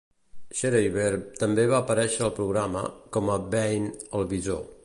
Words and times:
Schreiber 0.59 1.09
també 1.43 1.67
va 1.73 1.77
aparèixer 1.83 2.25
al 2.29 2.33
programa, 2.41 2.85
com 3.19 3.33
a 3.35 3.39
Beanie 3.55 3.97
el 4.21 4.31
bisó. 4.35 4.63